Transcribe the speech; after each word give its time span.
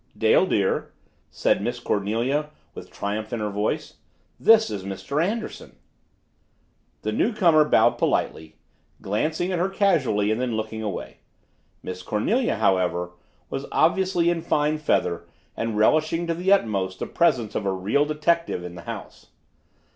"Dale, 0.17 0.47
dear," 0.47 0.93
said 1.29 1.61
Miss 1.61 1.79
Cornelia 1.79 2.49
with 2.73 2.89
triumph 2.89 3.31
in 3.31 3.39
her 3.39 3.51
voice. 3.51 3.97
"This 4.39 4.71
is 4.71 4.83
Mr. 4.83 5.23
Anderson." 5.23 5.75
The 7.03 7.11
newcomer 7.11 7.65
bowed 7.65 7.99
politely, 7.99 8.55
glancing 9.03 9.51
at 9.51 9.59
her 9.59 9.69
casually 9.69 10.31
and 10.31 10.41
then 10.41 10.57
looking 10.57 10.81
away. 10.81 11.17
Miss 11.83 12.01
Cornelia, 12.01 12.55
however, 12.55 13.11
was 13.51 13.67
obviously 13.71 14.31
in 14.31 14.41
fine 14.41 14.79
feather 14.79 15.27
and 15.55 15.77
relishing 15.77 16.25
to 16.25 16.33
the 16.33 16.51
utmost 16.51 16.97
the 16.97 17.05
presence 17.05 17.53
of 17.53 17.67
a 17.67 17.71
real 17.71 18.03
detective 18.05 18.63
in 18.63 18.73
the 18.73 18.81
house. 18.89 19.27